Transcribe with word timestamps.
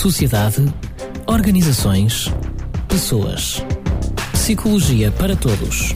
sociedade, 0.00 0.64
organizações, 1.26 2.32
pessoas. 2.88 3.62
Psicologia 4.32 5.12
para 5.12 5.36
todos. 5.36 5.94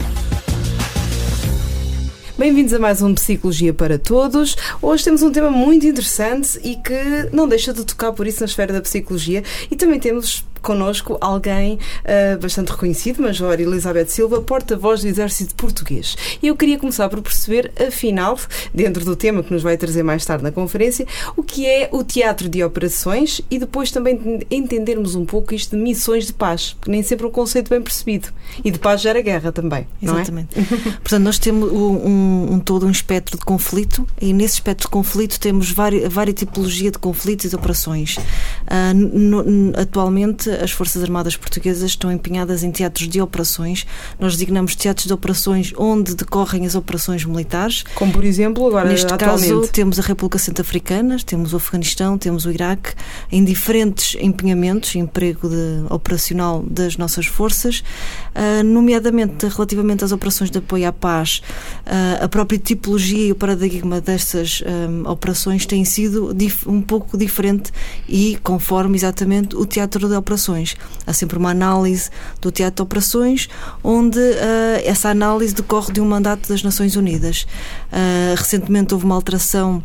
Bem-vindos 2.36 2.74
a 2.74 2.78
mais 2.78 3.00
um 3.00 3.14
Psicologia 3.14 3.72
para 3.72 3.98
Todos. 3.98 4.58
Hoje 4.82 5.04
temos 5.04 5.22
um 5.22 5.32
tema 5.32 5.50
muito 5.50 5.86
interessante 5.86 6.60
e 6.62 6.76
que 6.76 7.30
não 7.32 7.48
deixa 7.48 7.72
de 7.72 7.82
tocar 7.82 8.12
por 8.12 8.26
isso 8.26 8.40
na 8.40 8.46
esfera 8.46 8.74
da 8.74 8.82
psicologia 8.82 9.42
e 9.70 9.74
também 9.74 9.98
temos 9.98 10.44
connosco 10.64 11.18
alguém 11.20 11.74
uh, 11.74 12.38
bastante 12.40 12.72
reconhecido, 12.72 13.22
Major 13.22 13.60
Elizabeth 13.60 14.06
Silva, 14.06 14.40
porta-voz 14.40 15.02
do 15.02 15.08
Exército 15.08 15.54
Português. 15.54 16.16
E 16.42 16.48
eu 16.48 16.56
queria 16.56 16.78
começar 16.78 17.08
por 17.08 17.20
perceber, 17.20 17.70
afinal, 17.86 18.38
dentro 18.72 19.04
do 19.04 19.14
tema 19.14 19.42
que 19.42 19.52
nos 19.52 19.62
vai 19.62 19.76
trazer 19.76 20.02
mais 20.02 20.24
tarde 20.24 20.42
na 20.42 20.50
conferência, 20.50 21.06
o 21.36 21.42
que 21.42 21.66
é 21.66 21.88
o 21.92 22.02
teatro 22.02 22.48
de 22.48 22.64
operações 22.64 23.40
e 23.50 23.58
depois 23.58 23.90
também 23.90 24.40
entendermos 24.50 25.14
um 25.14 25.24
pouco 25.24 25.54
isto 25.54 25.76
de 25.76 25.82
missões 25.82 26.26
de 26.26 26.32
paz, 26.32 26.74
porque 26.74 26.90
nem 26.90 27.02
sempre 27.02 27.26
um 27.26 27.30
conceito 27.30 27.68
bem 27.68 27.82
percebido. 27.82 28.28
E 28.64 28.70
de 28.70 28.78
paz 28.78 29.00
gera 29.00 29.20
guerra 29.20 29.52
também. 29.52 29.86
É? 30.02 30.04
Exatamente. 30.04 30.58
É? 30.58 30.62
Portanto, 31.02 31.22
nós 31.22 31.38
temos 31.38 31.70
um, 31.70 32.54
um, 32.54 32.60
todo 32.60 32.86
um 32.86 32.90
espectro 32.90 33.38
de 33.38 33.44
conflito 33.44 34.06
e 34.20 34.32
nesse 34.32 34.54
espectro 34.54 34.86
de 34.86 34.90
conflito 34.90 35.38
temos 35.38 35.70
várias, 35.70 36.12
várias 36.12 36.34
tipologia 36.34 36.90
de 36.90 36.98
conflitos 36.98 37.46
e 37.46 37.48
de 37.50 37.56
operações. 37.56 38.16
Uh, 38.16 38.94
no, 38.94 39.44
atualmente 39.78 40.48
as 40.62 40.70
Forças 40.70 41.02
Armadas 41.02 41.36
Portuguesas 41.36 41.90
estão 41.90 42.10
empenhadas 42.10 42.62
em 42.62 42.70
teatros 42.70 43.08
de 43.08 43.20
operações. 43.20 43.86
Nós 44.18 44.34
designamos 44.34 44.74
teatros 44.74 45.06
de 45.06 45.12
operações 45.12 45.72
onde 45.76 46.14
decorrem 46.14 46.66
as 46.66 46.74
operações 46.74 47.24
militares. 47.24 47.84
Como, 47.94 48.12
por 48.12 48.24
exemplo, 48.24 48.66
agora 48.66 48.88
Neste 48.88 49.12
atualmente. 49.12 49.48
caso, 49.48 49.68
temos 49.72 49.98
a 49.98 50.02
República 50.02 50.38
Centro-Africana, 50.38 51.16
temos 51.24 51.52
o 51.52 51.56
Afeganistão, 51.56 52.16
temos 52.18 52.44
o 52.46 52.50
Iraque, 52.50 52.94
em 53.30 53.44
diferentes 53.44 54.16
empenhamentos, 54.20 54.94
emprego 54.94 55.48
de, 55.48 55.84
operacional 55.90 56.62
das 56.62 56.96
nossas 56.96 57.26
forças, 57.26 57.82
uh, 58.34 58.62
nomeadamente 58.62 59.46
relativamente 59.46 60.04
às 60.04 60.12
operações 60.12 60.50
de 60.50 60.58
apoio 60.58 60.88
à 60.88 60.92
paz, 60.92 61.42
uh, 61.86 62.24
a 62.24 62.28
própria 62.28 62.58
tipologia 62.58 63.26
e 63.26 63.32
o 63.32 63.34
paradigma 63.34 64.00
destas 64.00 64.62
um, 64.64 65.08
operações 65.08 65.66
tem 65.66 65.84
sido 65.84 66.36
um 66.66 66.80
pouco 66.80 67.16
diferente 67.16 67.72
e 68.08 68.38
conforme 68.42 68.96
exatamente 68.96 69.56
o 69.56 69.66
teatro 69.66 70.08
de 70.08 70.14
operações 70.14 70.43
operações. 70.44 70.76
Há 71.06 71.12
sempre 71.12 71.38
uma 71.38 71.50
análise 71.50 72.10
do 72.40 72.50
teatro 72.50 72.76
de 72.76 72.82
operações, 72.82 73.48
onde 73.82 74.18
uh, 74.18 74.82
essa 74.84 75.08
análise 75.08 75.54
decorre 75.54 75.92
de 75.92 76.00
um 76.00 76.06
mandato 76.06 76.48
das 76.48 76.62
Nações 76.62 76.96
Unidas. 76.96 77.46
Uh, 77.92 78.34
recentemente 78.36 78.92
houve 78.92 79.06
uma 79.06 79.14
alteração 79.14 79.82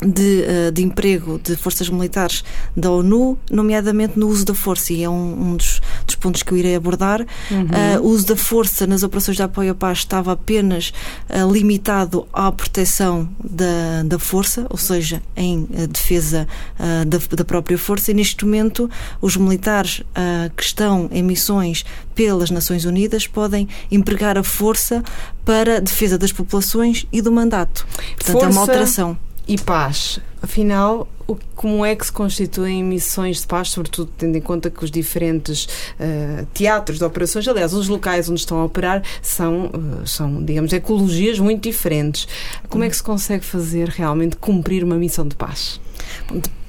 de, 0.00 0.44
eh, 0.44 0.70
de, 0.70 0.82
emprego 0.84 1.40
de 1.42 1.56
forças 1.56 1.88
militares 1.88 2.44
da 2.76 2.88
ONU, 2.88 3.36
nomeadamente 3.50 4.16
no 4.16 4.28
uso 4.28 4.44
da 4.44 4.54
força, 4.54 4.92
e 4.92 5.02
é 5.02 5.10
um, 5.10 5.12
um 5.14 5.56
dos, 5.56 5.80
dos, 6.06 6.07
pontos 6.18 6.42
que 6.42 6.52
eu 6.52 6.58
irei 6.58 6.74
abordar. 6.74 7.24
Uhum. 7.50 7.62
Uh, 7.64 8.02
o 8.02 8.08
uso 8.08 8.26
da 8.26 8.36
força 8.36 8.86
nas 8.86 9.02
operações 9.02 9.36
de 9.36 9.42
apoio 9.42 9.72
à 9.72 9.74
paz 9.74 9.98
estava 9.98 10.32
apenas 10.32 10.92
uh, 11.28 11.50
limitado 11.50 12.26
à 12.32 12.50
proteção 12.52 13.28
da, 13.42 14.02
da 14.04 14.18
força, 14.18 14.66
ou 14.68 14.76
seja, 14.76 15.22
em 15.36 15.62
uh, 15.62 15.86
defesa 15.88 16.46
da, 17.06 17.36
da, 17.36 17.44
própria 17.44 17.78
força, 17.78 18.10
e 18.10 18.14
neste 18.14 18.44
momento 18.44 18.90
os 19.20 19.36
militares 19.36 20.02
que 20.56 20.62
estão 20.62 21.08
em 21.12 21.22
missões 21.22 21.84
pelas 22.14 22.50
Nações 22.50 22.84
Unidas 22.84 23.26
podem 23.26 23.68
empregar 23.90 24.36
a 24.36 24.42
força 24.42 25.02
para 25.44 25.80
defesa 25.80 26.18
das 26.18 26.32
populações 26.32 27.06
e 27.12 27.22
do 27.22 27.32
mandato. 27.32 27.86
Portanto, 28.16 28.32
força... 28.32 28.46
é 28.46 28.50
uma 28.50 28.60
alteração 28.60 29.18
e 29.48 29.56
paz. 29.58 30.20
Afinal, 30.40 31.08
como 31.56 31.84
é 31.84 31.96
que 31.96 32.06
se 32.06 32.12
constituem 32.12 32.84
missões 32.84 33.40
de 33.40 33.46
paz, 33.46 33.70
sobretudo 33.70 34.10
tendo 34.16 34.36
em 34.36 34.40
conta 34.40 34.70
que 34.70 34.84
os 34.84 34.90
diferentes 34.90 35.64
uh, 35.98 36.46
teatros 36.54 36.98
de 36.98 37.04
operações, 37.04 37.48
aliás, 37.48 37.72
os 37.74 37.88
locais 37.88 38.28
onde 38.28 38.40
estão 38.40 38.58
a 38.60 38.64
operar, 38.64 39.02
são, 39.20 39.66
uh, 39.66 40.06
são, 40.06 40.44
digamos, 40.44 40.72
ecologias 40.72 41.38
muito 41.38 41.62
diferentes. 41.62 42.28
Como 42.68 42.84
é 42.84 42.88
que 42.88 42.96
se 42.96 43.02
consegue 43.02 43.44
fazer 43.44 43.88
realmente 43.88 44.36
cumprir 44.36 44.84
uma 44.84 44.96
missão 44.96 45.26
de 45.26 45.34
paz? 45.34 45.80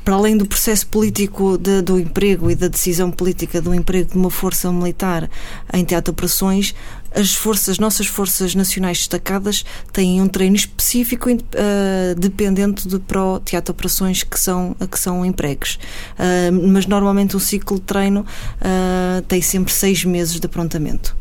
Para 0.09 0.15
além 0.15 0.35
do 0.35 0.43
processo 0.47 0.87
político 0.87 1.55
de, 1.55 1.83
do 1.83 1.99
emprego 1.99 2.49
e 2.49 2.55
da 2.55 2.67
decisão 2.67 3.11
política 3.11 3.61
do 3.61 3.75
emprego 3.75 4.09
de 4.09 4.17
uma 4.17 4.31
força 4.31 4.71
militar 4.71 5.29
em 5.71 5.85
teatro 5.85 6.11
de 6.11 6.15
operações, 6.15 6.73
as 7.13 7.35
forças, 7.35 7.77
nossas 7.77 8.07
forças 8.07 8.55
nacionais 8.55 8.97
destacadas 8.97 9.63
têm 9.93 10.19
um 10.19 10.27
treino 10.27 10.55
específico 10.55 11.29
uh, 11.29 12.15
dependente 12.17 12.87
de 12.87 12.97
pro 12.97 13.39
teatro 13.41 13.71
operações 13.71 14.23
que 14.23 14.39
são 14.39 14.75
que 14.89 14.97
são 14.97 15.23
empregos, 15.23 15.77
uh, 16.17 16.67
mas 16.67 16.87
normalmente 16.87 17.37
o 17.37 17.39
ciclo 17.39 17.77
de 17.77 17.83
treino 17.83 18.21
uh, 18.21 19.21
tem 19.27 19.43
sempre 19.43 19.71
seis 19.71 20.03
meses 20.03 20.39
de 20.39 20.45
aprontamento. 20.47 21.15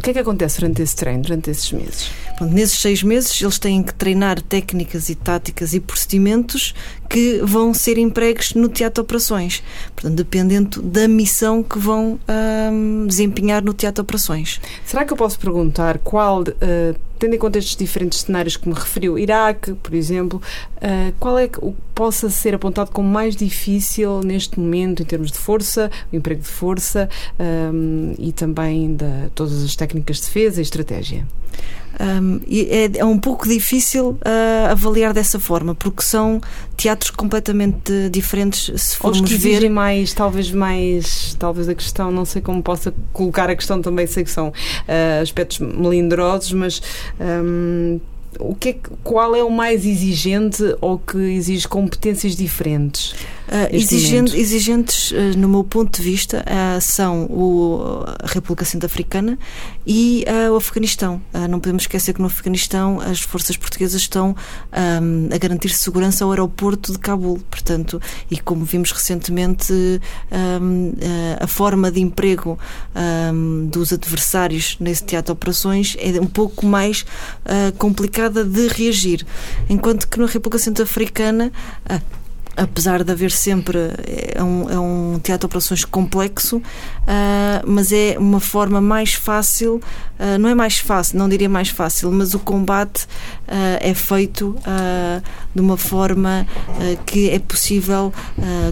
O 0.00 0.02
que 0.02 0.08
é 0.08 0.12
que 0.14 0.18
acontece 0.18 0.58
durante 0.58 0.80
esse 0.80 0.96
treino, 0.96 1.22
durante 1.22 1.50
esses 1.50 1.70
meses? 1.72 2.10
Pronto, 2.38 2.54
nesses 2.54 2.78
seis 2.78 3.02
meses 3.02 3.38
eles 3.38 3.58
têm 3.58 3.82
que 3.82 3.92
treinar 3.92 4.40
técnicas 4.40 5.10
e 5.10 5.14
táticas 5.14 5.74
e 5.74 5.78
procedimentos 5.78 6.74
que 7.06 7.38
vão 7.44 7.74
ser 7.74 7.98
empregos 7.98 8.54
no 8.54 8.66
teatro 8.66 9.02
de 9.02 9.04
operações. 9.04 9.62
Portanto, 9.94 10.14
dependendo 10.14 10.80
da 10.80 11.06
missão 11.06 11.62
que 11.62 11.78
vão 11.78 12.18
desempenhar 13.06 13.62
no 13.62 13.74
teatro 13.74 14.02
de 14.02 14.06
operações. 14.06 14.58
Será 14.86 15.04
que 15.04 15.12
eu 15.12 15.18
posso 15.18 15.38
perguntar 15.38 15.98
qual, 15.98 16.40
uh, 16.40 16.96
tendo 17.18 17.34
em 17.34 17.38
conta 17.38 17.58
estes 17.58 17.76
diferentes 17.76 18.20
cenários 18.20 18.56
que 18.56 18.66
me 18.66 18.74
referiu, 18.74 19.18
Iraque, 19.18 19.74
por 19.74 19.92
exemplo, 19.92 20.40
uh, 20.76 21.12
qual 21.18 21.38
é 21.38 21.46
que 21.46 21.60
possa 21.94 22.30
ser 22.30 22.54
apontado 22.54 22.90
como 22.92 23.06
mais 23.06 23.36
difícil 23.36 24.22
neste 24.22 24.58
momento 24.58 25.02
em 25.02 25.04
termos 25.04 25.30
de 25.30 25.36
força, 25.36 25.90
o 26.10 26.16
emprego 26.16 26.40
de 26.40 26.48
força 26.48 27.10
um, 27.38 28.14
e 28.18 28.32
também 28.32 28.94
de 28.94 29.28
todas 29.34 29.62
as 29.62 29.76
técnicas 29.76 29.89
de 29.98 30.26
defesa 30.26 30.60
e 30.60 30.62
estratégia? 30.62 31.26
Um, 32.00 32.40
é, 32.48 32.98
é, 32.98 33.04
um 33.04 33.18
pouco 33.18 33.46
difícil 33.46 34.10
uh, 34.10 34.70
avaliar 34.70 35.12
dessa 35.12 35.38
forma, 35.38 35.74
porque 35.74 36.02
são 36.02 36.40
teatros 36.76 37.10
completamente 37.10 38.08
diferentes 38.10 38.70
se 38.80 38.96
formos 38.96 39.20
Ou 39.20 39.26
que 39.26 39.34
ver. 39.34 39.68
mais, 39.68 40.14
talvez 40.14 40.50
mais, 40.50 41.36
talvez 41.38 41.68
a 41.68 41.74
questão, 41.74 42.10
não 42.10 42.24
sei 42.24 42.40
como 42.40 42.62
possa 42.62 42.94
colocar 43.12 43.50
a 43.50 43.56
questão 43.56 43.82
também, 43.82 44.06
sei 44.06 44.24
que 44.24 44.30
são 44.30 44.48
uh, 44.48 45.22
aspectos 45.22 45.58
melindrosos, 45.58 46.52
mas 46.52 46.80
um, 47.20 48.00
o 48.38 48.54
que 48.54 48.70
é, 48.70 48.76
qual 49.02 49.34
é 49.34 49.42
o 49.42 49.50
mais 49.50 49.84
exigente 49.84 50.62
ou 50.80 50.98
que 50.98 51.18
exige 51.18 51.66
competências 51.66 52.36
diferentes? 52.36 53.14
Uh, 53.50 53.74
exigente, 53.74 54.38
exigentes, 54.38 55.10
uh, 55.10 55.36
no 55.36 55.48
meu 55.48 55.64
ponto 55.64 55.96
de 55.96 56.08
vista, 56.08 56.44
uh, 56.46 56.80
são 56.80 57.24
o, 57.24 58.04
a 58.22 58.28
República 58.28 58.64
Centro-Africana 58.64 59.36
e 59.84 60.24
o 60.52 60.54
Afeganistão. 60.54 61.20
não 61.48 61.58
podemos 61.58 61.82
esquecer 61.82 62.12
que 62.12 62.20
no 62.20 62.28
Afeganistão 62.28 63.00
as 63.00 63.20
forças 63.20 63.56
portuguesas 63.56 64.02
estão 64.02 64.36
a 64.70 65.38
garantir 65.38 65.70
segurança 65.70 66.22
ao 66.22 66.30
aeroporto 66.30 66.92
de 66.92 66.98
Cabul. 66.98 67.40
Portanto, 67.50 68.00
e 68.30 68.38
como 68.38 68.64
vimos 68.64 68.92
recentemente, 68.92 69.72
a 71.40 71.46
forma 71.48 71.90
de 71.90 72.00
emprego 72.00 72.56
dos 73.68 73.92
adversários 73.92 74.76
nesse 74.78 75.02
teatro 75.02 75.32
de 75.34 75.38
operações 75.38 75.96
é 75.98 76.20
um 76.20 76.26
pouco 76.26 76.66
mais 76.66 77.04
complicada 77.78 78.44
de 78.44 78.68
reagir. 78.68 79.26
Enquanto 79.68 80.06
que 80.06 80.20
na 80.20 80.26
República 80.26 80.58
Centro-Africana 80.58 81.50
apesar 82.60 83.02
de 83.02 83.10
haver 83.10 83.30
sempre 83.30 83.78
é 84.34 84.42
um, 84.42 84.70
é 84.70 84.78
um 84.78 85.18
teatro 85.18 85.40
de 85.40 85.46
operações 85.46 85.82
complexo, 85.82 86.58
uh, 86.58 86.62
mas 87.66 87.90
é 87.90 88.16
uma 88.18 88.38
forma 88.38 88.82
mais 88.82 89.14
fácil, 89.14 89.76
uh, 89.76 90.38
não 90.38 90.48
é 90.48 90.54
mais 90.54 90.78
fácil, 90.78 91.18
não 91.18 91.26
diria 91.26 91.48
mais 91.48 91.70
fácil, 91.70 92.12
mas 92.12 92.34
o 92.34 92.38
combate 92.38 93.04
uh, 93.04 93.78
é 93.80 93.94
feito 93.94 94.54
de 95.54 95.60
uma 95.60 95.76
forma 95.76 96.46
que 97.06 97.30
é 97.30 97.38
possível, 97.38 98.12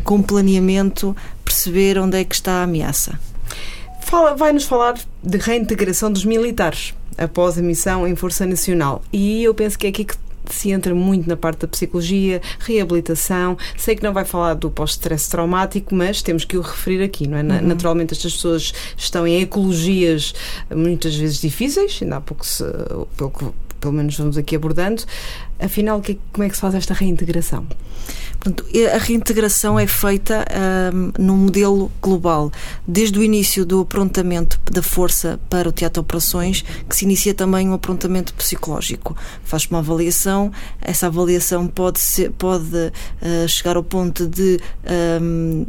com 0.04 0.22
planeamento, 0.22 1.16
perceber 1.44 1.98
onde 1.98 2.18
é 2.18 2.24
que 2.24 2.34
está 2.34 2.60
a 2.60 2.62
ameaça. 2.64 3.18
Vai-nos 4.36 4.64
falar 4.64 4.94
de 5.22 5.38
reintegração 5.38 6.12
dos 6.12 6.24
militares 6.24 6.94
após 7.16 7.58
a 7.58 7.62
missão 7.62 8.06
em 8.06 8.14
Força 8.14 8.46
Nacional. 8.46 9.02
E 9.12 9.42
eu 9.44 9.54
penso 9.54 9.78
que 9.78 9.86
é 9.86 9.90
aqui 9.90 10.04
que 10.04 10.16
se 10.54 10.70
entra 10.70 10.94
muito 10.94 11.28
na 11.28 11.36
parte 11.36 11.60
da 11.60 11.68
psicologia, 11.68 12.40
reabilitação. 12.58 13.56
Sei 13.76 13.96
que 13.96 14.02
não 14.02 14.12
vai 14.12 14.24
falar 14.24 14.54
do 14.54 14.70
pós-stress 14.70 15.28
traumático, 15.28 15.94
mas 15.94 16.22
temos 16.22 16.44
que 16.44 16.56
o 16.56 16.60
referir 16.60 17.02
aqui, 17.02 17.26
não 17.26 17.38
é? 17.38 17.42
Uhum. 17.42 17.68
Naturalmente, 17.68 18.14
estas 18.14 18.32
pessoas 18.32 18.72
estão 18.96 19.26
em 19.26 19.42
ecologias 19.42 20.34
muitas 20.74 21.14
vezes 21.14 21.40
difíceis, 21.40 21.98
ainda 22.02 22.16
há 22.16 22.20
pouco, 22.20 22.44
se, 22.44 22.64
pelo 23.16 23.30
que 23.30 23.44
pelo 23.80 23.92
menos 23.92 24.16
vamos 24.16 24.36
aqui 24.36 24.56
abordando. 24.56 25.04
Afinal, 25.58 26.00
que, 26.00 26.18
como 26.32 26.44
é 26.44 26.48
que 26.48 26.54
se 26.54 26.60
faz 26.60 26.74
esta 26.74 26.94
reintegração? 26.94 27.66
Portanto, 28.40 28.64
a 28.94 28.98
reintegração 28.98 29.78
é 29.78 29.86
feita 29.86 30.44
um, 30.94 31.12
num 31.18 31.36
modelo 31.36 31.90
global, 32.00 32.52
desde 32.86 33.18
o 33.18 33.22
início 33.22 33.66
do 33.66 33.80
aprontamento 33.80 34.60
da 34.70 34.82
força 34.82 35.40
para 35.50 35.68
o 35.68 35.72
teatro 35.72 36.00
de 36.00 36.04
operações, 36.04 36.62
que 36.88 36.96
se 36.96 37.04
inicia 37.04 37.34
também 37.34 37.68
um 37.68 37.72
aprontamento 37.72 38.32
psicológico. 38.34 39.16
Faz 39.42 39.66
uma 39.66 39.80
avaliação, 39.80 40.52
essa 40.80 41.08
avaliação 41.08 41.66
pode, 41.66 41.98
ser, 41.98 42.30
pode 42.30 42.64
uh, 42.64 43.48
chegar 43.48 43.76
ao 43.76 43.82
ponto 43.82 44.26
de 44.26 44.60
um, 45.20 45.66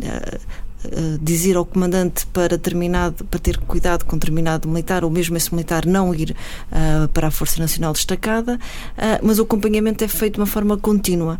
eh, 0.81 1.17
dizer 1.21 1.57
ao 1.57 1.65
comandante 1.65 2.25
para 2.27 2.57
terminado 2.57 3.25
para 3.25 3.39
ter 3.39 3.57
cuidado 3.57 4.05
com 4.05 4.17
determinado 4.17 4.67
militar 4.67 5.03
ou 5.03 5.09
mesmo 5.09 5.35
esse 5.35 5.53
militar 5.53 5.85
não 5.85 6.15
ir 6.15 6.31
uh, 6.71 7.07
para 7.09 7.27
a 7.27 7.31
Força 7.31 7.59
Nacional 7.59 7.91
destacada, 7.91 8.55
uh, 8.55 9.19
mas 9.21 9.39
o 9.39 9.41
acompanhamento 9.41 10.05
é 10.05 10.07
feito 10.07 10.35
de 10.35 10.39
uma 10.39 10.45
forma 10.45 10.77
contínua. 10.77 11.37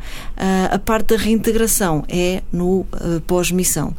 A 0.71 0.77
parte 0.77 1.15
da 1.15 1.17
reintegração 1.17 2.03
é 2.07 2.41
no 2.51 2.85
pós-missão, 3.27 3.93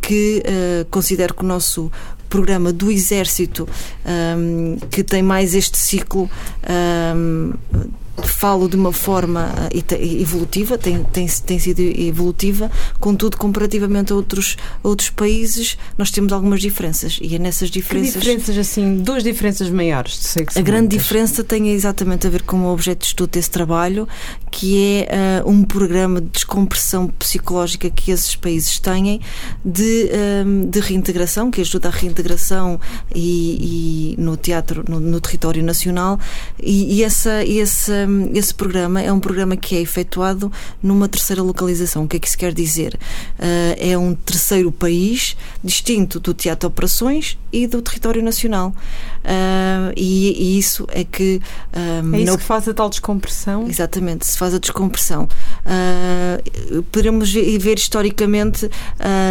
que 0.00 0.42
considero 0.90 1.34
que 1.34 1.42
o 1.42 1.46
nosso 1.46 1.90
programa 2.28 2.72
do 2.72 2.90
Exército, 2.90 3.68
um, 4.36 4.76
que 4.90 5.02
tem 5.02 5.22
mais 5.22 5.54
este 5.54 5.78
ciclo. 5.78 6.30
Um, 6.68 7.52
falo 8.24 8.68
de 8.68 8.76
uma 8.76 8.92
forma 8.92 9.52
eh, 9.72 10.20
evolutiva, 10.20 10.78
tem, 10.78 11.02
tem, 11.04 11.26
tem 11.26 11.58
sido 11.58 11.80
evolutiva, 11.80 12.70
contudo, 12.98 13.36
comparativamente 13.36 14.12
a 14.12 14.16
outros, 14.16 14.56
a 14.82 14.88
outros 14.88 15.10
países, 15.10 15.76
nós 15.98 16.10
temos 16.10 16.32
algumas 16.32 16.60
diferenças. 16.60 17.18
E 17.20 17.34
é 17.34 17.38
nessas 17.38 17.70
diferenças. 17.70 18.14
Que 18.14 18.18
diferenças, 18.20 18.58
assim, 18.58 18.96
duas 18.96 19.22
diferenças 19.22 19.68
maiores? 19.70 20.36
a 20.54 20.60
grande 20.60 20.96
diferença 20.96 21.42
tem 21.44 21.70
exatamente 21.70 22.26
a 22.26 22.30
ver 22.30 22.42
com 22.42 22.60
o 22.62 22.72
objeto 22.72 23.00
de 23.00 23.06
estudo 23.06 23.30
desse 23.30 23.50
trabalho, 23.50 24.08
que 24.50 25.04
é 25.08 25.42
uh, 25.44 25.50
um 25.50 25.62
programa 25.64 26.20
de 26.20 26.28
descompressão 26.28 27.08
psicológica 27.08 27.90
que 27.90 28.10
esses 28.10 28.34
países 28.36 28.78
têm 28.78 29.20
de, 29.64 29.82
um, 29.82 30.64
ehm, 30.64 30.70
de 30.70 30.80
reintegração, 30.80 31.50
que 31.50 31.60
ajuda 31.60 31.88
a 31.88 31.90
reintegração 31.90 32.80
e, 33.14 34.14
e 34.16 34.20
no 34.20 34.36
teatro, 34.36 34.84
no, 34.88 35.00
no, 35.00 35.20
território 35.20 35.62
nacional, 35.62 36.18
e, 36.60 36.96
e 36.96 37.04
essa, 37.04 37.44
esse 38.32 38.46
esse 38.46 38.54
programa 38.54 39.02
é 39.02 39.12
um 39.12 39.18
programa 39.18 39.56
que 39.56 39.74
é 39.74 39.80
efetuado 39.80 40.52
numa 40.80 41.08
terceira 41.08 41.42
localização. 41.42 42.04
O 42.04 42.08
que 42.08 42.16
é 42.16 42.20
que 42.20 42.28
isso 42.28 42.38
quer 42.38 42.52
dizer? 42.54 42.94
Uh, 42.94 43.74
é 43.76 43.98
um 43.98 44.14
terceiro 44.14 44.70
país 44.70 45.36
distinto 45.64 46.20
do 46.20 46.32
Teatro 46.32 46.68
de 46.68 46.72
Operações 46.72 47.36
e 47.52 47.66
do 47.66 47.82
território 47.82 48.22
nacional. 48.22 48.68
Uh, 48.68 49.92
e, 49.96 50.54
e, 50.54 50.58
isso 50.58 50.86
é 50.92 51.02
que. 51.02 51.40
Um, 51.74 52.14
é 52.14 52.18
isso 52.20 52.30
não... 52.30 52.38
que 52.38 52.44
faz 52.44 52.68
a 52.68 52.74
tal 52.74 52.88
descompressão? 52.88 53.66
Exatamente, 53.66 54.24
se 54.24 54.38
faz 54.38 54.54
a 54.54 54.58
descompressão. 54.58 55.28
Uh, 55.66 56.82
podemos 56.92 57.32
ver, 57.32 57.58
ver 57.58 57.78
historicamente 57.78 58.70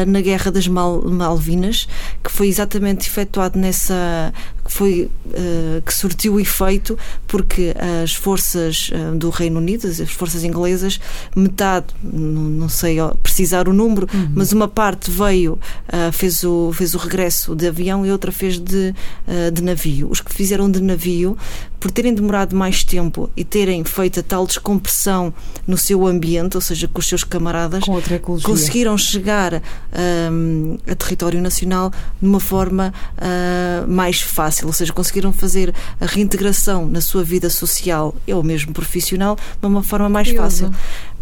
na 0.07 0.19
Guerra 0.21 0.51
das 0.51 0.68
Mal 0.68 1.01
Malvinas, 1.10 1.88
que 2.21 2.31
foi 2.31 2.48
exatamente 2.48 3.07
efetuado 3.07 3.57
nessa 3.57 4.33
que 4.65 4.73
foi 4.73 5.12
uh, 5.27 5.81
que 5.85 5.94
surtiu 5.94 6.39
efeito 6.39 6.97
porque 7.27 7.75
as 8.03 8.13
forças 8.13 8.89
uh, 8.89 9.15
do 9.15 9.29
Reino 9.29 9.59
Unido, 9.59 9.88
as 9.88 10.09
forças 10.09 10.44
inglesas, 10.44 11.00
metade, 11.35 11.85
não, 12.03 12.67
sei 12.67 12.97
precisar 13.21 13.69
o 13.69 13.73
número, 13.73 14.07
uhum. 14.12 14.31
mas 14.33 14.51
uma 14.51 14.67
parte 14.67 15.12
veio, 15.12 15.53
uh, 15.53 16.12
fez, 16.12 16.44
o, 16.44 16.71
fez 16.73 16.95
o 16.95 16.97
regresso 16.97 17.56
de 17.56 17.67
avião 17.67 18.03
e 18.06 18.12
outra 18.12 18.31
fez 18.31 18.57
de, 18.57 18.94
de 19.53 19.62
navio. 19.62 20.09
Os 20.09 20.19
que 20.19 20.33
fizeram 20.33 20.69
de 20.69 20.81
navio, 20.81 21.38
por 21.79 21.91
terem 21.91 22.13
demorado 22.13 22.56
mais 22.56 22.83
tempo 22.83 23.29
e 23.38 23.44
terem 23.44 23.83
feito 23.83 24.19
a 24.19 24.23
tal 24.23 24.47
descompressão 24.47 25.31
no 25.68 25.77
seu 25.77 26.07
ambiente, 26.07 26.57
ou 26.57 26.61
seja, 26.61 26.88
com 26.88 27.00
os 27.00 27.06
seus 27.06 27.23
camaradas, 27.23 27.83
conseguiram 28.44 28.97
chegar 28.97 29.61
um, 30.31 30.77
a 30.89 30.95
território 30.95 31.39
nacional 31.41 31.91
de 32.19 32.27
uma 32.27 32.39
forma 32.39 32.91
mais 33.88 34.21
fácil 34.21 34.55
fácil, 34.56 34.68
ou 34.68 34.74
seja, 34.74 34.94
conseguiram 34.94 35.34
fazer 35.34 35.74
a 36.00 36.06
reintegração 36.06 36.88
na 36.88 37.02
sua 37.02 37.24
vida 37.24 37.50
social 37.50 38.16
ou 38.28 38.44
mesmo 38.44 38.74
profissional 38.74 39.36
de 39.60 39.68
uma 39.68 39.84
forma 39.84 40.07
mais 40.07 40.30
fácil. 40.30 40.72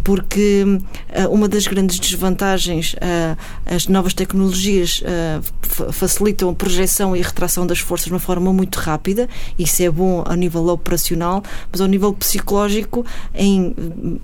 Porque 0.04 0.66
uh, 0.66 1.30
uma 1.30 1.48
das 1.48 1.66
grandes 1.66 1.98
desvantagens, 1.98 2.94
uh, 2.94 3.38
as 3.66 3.88
novas 3.88 4.14
tecnologias 4.14 5.02
uh, 5.02 5.92
facilitam 5.94 6.50
a 6.50 6.54
projeção 6.54 7.16
e 7.16 7.22
a 7.22 7.24
retração 7.24 7.66
das 7.66 7.80
forças 7.80 8.08
de 8.08 8.14
uma 8.14 8.20
forma 8.20 8.52
muito 8.52 8.80
rápida, 8.80 9.30
isso 9.58 9.82
é 9.82 9.90
bom 9.90 10.24
a 10.28 10.36
nível 10.36 10.68
operacional, 10.68 11.42
mas 11.72 11.80
ao 11.80 11.88
nível 11.88 12.14
psicológico, 12.14 13.06
em 13.34 14.20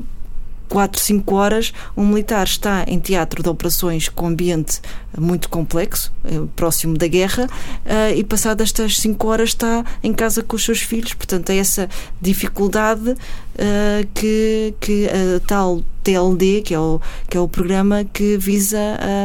4, 0.70 1.02
5 1.02 1.36
horas, 1.36 1.74
um 1.98 2.08
militar 2.08 2.46
está 2.46 2.86
em 2.88 3.00
teatro 3.00 3.44
de 3.44 3.50
operações 3.50 4.08
com 4.08 4.28
ambiente 4.28 4.80
muito 5.18 5.50
complexo, 5.50 6.14
eh, 6.24 6.42
próximo 6.56 6.96
da 6.98 7.08
guerra, 7.08 7.48
eh, 7.84 8.16
e 8.16 8.24
passadas 8.24 8.70
estas 8.70 8.98
5 8.98 9.28
horas 9.28 9.50
está 9.50 9.84
em 10.04 10.14
casa 10.14 10.44
com 10.44 10.56
os 10.56 10.64
seus 10.64 10.82
filhos. 10.82 11.14
Portanto, 11.14 11.50
é 11.50 11.58
essa 11.58 11.90
dificuldade 12.22 13.16
eh, 13.58 14.08
que, 14.14 14.74
que 14.80 15.08
a 15.08 15.40
tal 15.46 15.82
TLD, 16.04 16.62
que 16.62 16.74
é 16.74 16.80
o, 16.80 17.02
que 17.28 17.36
é 17.36 17.40
o 17.40 17.48
programa 17.48 18.06
que 18.06 18.38
visa 18.38 18.78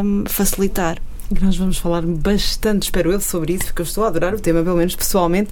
um, 0.02 0.24
facilitar. 0.26 0.98
Nós 1.40 1.56
vamos 1.56 1.78
falar 1.78 2.02
bastante, 2.02 2.84
espero 2.84 3.10
eu, 3.10 3.20
sobre 3.20 3.54
isso, 3.54 3.66
porque 3.66 3.82
eu 3.82 3.84
estou 3.84 4.04
a 4.04 4.08
adorar 4.08 4.34
o 4.34 4.40
tema, 4.40 4.62
pelo 4.62 4.76
menos 4.76 4.94
pessoalmente. 4.94 5.50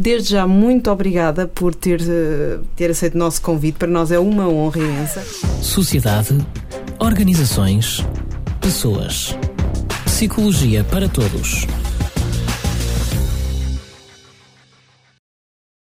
Desde 0.00 0.30
já, 0.30 0.46
muito 0.46 0.92
obrigada 0.92 1.48
por 1.48 1.74
ter, 1.74 2.00
eh, 2.00 2.60
ter 2.76 2.88
aceito 2.88 3.16
o 3.16 3.18
nosso 3.18 3.42
convite. 3.42 3.78
Para 3.78 3.88
nós 3.88 4.12
é 4.12 4.18
uma 4.18 4.48
honra 4.48 4.78
imensa. 4.78 5.24
Sociedade, 5.60 6.38
organizações, 7.00 8.06
pessoas. 8.60 9.36
Psicologia 10.04 10.84
para 10.84 11.08
todos. 11.08 11.66